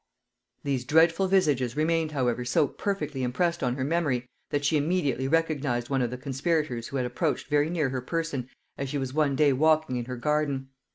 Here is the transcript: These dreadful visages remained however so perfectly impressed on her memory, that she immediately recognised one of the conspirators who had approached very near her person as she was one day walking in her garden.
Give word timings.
These 0.63 0.85
dreadful 0.85 1.27
visages 1.27 1.77
remained 1.77 2.11
however 2.13 2.43
so 2.43 2.67
perfectly 2.67 3.21
impressed 3.21 3.61
on 3.61 3.75
her 3.75 3.83
memory, 3.83 4.27
that 4.49 4.65
she 4.65 4.75
immediately 4.75 5.27
recognised 5.27 5.91
one 5.91 6.01
of 6.01 6.09
the 6.09 6.17
conspirators 6.17 6.87
who 6.87 6.97
had 6.97 7.05
approached 7.05 7.49
very 7.49 7.69
near 7.69 7.89
her 7.89 8.01
person 8.01 8.49
as 8.79 8.89
she 8.89 8.97
was 8.97 9.13
one 9.13 9.35
day 9.35 9.53
walking 9.53 9.97
in 9.97 10.05
her 10.05 10.17
garden. 10.17 10.69